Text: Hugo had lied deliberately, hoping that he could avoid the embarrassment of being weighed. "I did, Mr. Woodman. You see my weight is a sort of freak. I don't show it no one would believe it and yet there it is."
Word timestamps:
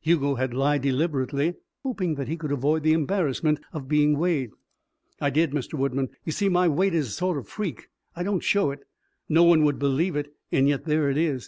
Hugo 0.00 0.34
had 0.34 0.52
lied 0.52 0.82
deliberately, 0.82 1.54
hoping 1.84 2.16
that 2.16 2.26
he 2.26 2.36
could 2.36 2.50
avoid 2.50 2.82
the 2.82 2.92
embarrassment 2.92 3.60
of 3.72 3.86
being 3.86 4.18
weighed. 4.18 4.50
"I 5.20 5.30
did, 5.30 5.52
Mr. 5.52 5.74
Woodman. 5.74 6.08
You 6.24 6.32
see 6.32 6.48
my 6.48 6.66
weight 6.66 6.92
is 6.92 7.06
a 7.06 7.10
sort 7.12 7.38
of 7.38 7.46
freak. 7.46 7.88
I 8.16 8.24
don't 8.24 8.42
show 8.42 8.72
it 8.72 8.80
no 9.28 9.44
one 9.44 9.62
would 9.62 9.78
believe 9.78 10.16
it 10.16 10.34
and 10.50 10.66
yet 10.66 10.86
there 10.86 11.08
it 11.08 11.16
is." 11.16 11.44